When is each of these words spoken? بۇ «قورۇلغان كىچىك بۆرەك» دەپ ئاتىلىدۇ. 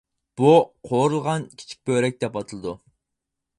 بۇ 0.39 0.53
«قورۇلغان 0.91 1.45
كىچىك 1.61 1.83
بۆرەك» 1.91 2.19
دەپ 2.25 2.43
ئاتىلىدۇ. 2.43 2.77